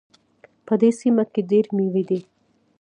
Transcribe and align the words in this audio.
په 0.65 0.73
دې 0.81 0.89
سیمه 0.99 1.23
کې 1.33 1.41
ډېري 1.51 1.71
میوې 1.77 2.03
دي 2.09 2.19